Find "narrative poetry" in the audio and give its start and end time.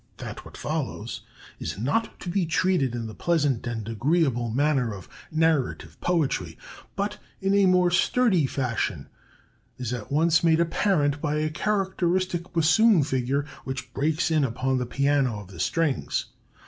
5.29-6.57